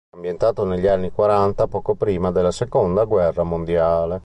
[0.15, 4.19] Ambientato negli anni quaranta poco prima della seconda guerra mondiale.